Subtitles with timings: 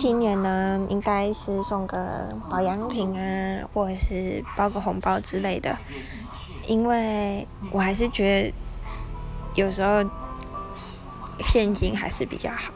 [0.00, 5.76] 今年呢应该是送个保养品啊或者是包个红包之类的
[6.66, 8.54] 因为我还是觉得
[9.54, 10.02] 有时候
[11.40, 12.72] 现金还是比较好。